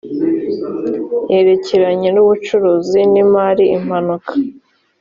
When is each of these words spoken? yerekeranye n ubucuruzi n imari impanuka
yerekeranye 1.31 2.09
n 2.11 2.17
ubucuruzi 2.23 2.99
n 3.11 3.15
imari 3.23 3.65
impanuka 3.77 4.31